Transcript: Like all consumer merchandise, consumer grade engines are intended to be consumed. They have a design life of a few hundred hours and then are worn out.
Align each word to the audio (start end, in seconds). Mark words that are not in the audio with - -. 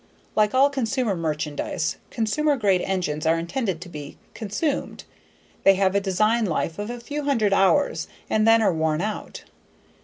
Like 0.35 0.55
all 0.55 0.71
consumer 0.71 1.15
merchandise, 1.15 1.97
consumer 2.09 2.57
grade 2.57 2.81
engines 2.81 3.27
are 3.27 3.37
intended 3.37 3.79
to 3.81 3.87
be 3.89 4.17
consumed. 4.33 5.03
They 5.63 5.75
have 5.75 5.93
a 5.93 6.01
design 6.01 6.45
life 6.45 6.79
of 6.79 6.89
a 6.89 6.99
few 6.99 7.25
hundred 7.25 7.53
hours 7.53 8.07
and 8.27 8.47
then 8.47 8.63
are 8.63 8.73
worn 8.73 9.01
out. 9.01 9.43